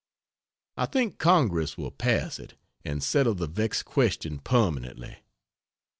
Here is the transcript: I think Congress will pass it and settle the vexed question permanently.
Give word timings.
I 0.77 0.87
think 0.87 1.19
Congress 1.19 1.77
will 1.77 1.91
pass 1.91 2.39
it 2.39 2.55
and 2.83 3.03
settle 3.03 3.35
the 3.35 3.45
vexed 3.45 3.85
question 3.85 4.39
permanently. 4.39 5.17